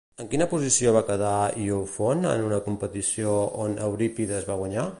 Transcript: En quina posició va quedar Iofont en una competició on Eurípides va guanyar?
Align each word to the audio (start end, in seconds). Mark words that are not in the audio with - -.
En 0.21 0.27
quina 0.29 0.45
posició 0.53 0.93
va 0.95 1.03
quedar 1.09 1.33
Iofont 1.65 2.25
en 2.31 2.45
una 2.47 2.59
competició 2.69 3.35
on 3.67 3.77
Eurípides 3.89 4.49
va 4.51 4.57
guanyar? 4.63 4.87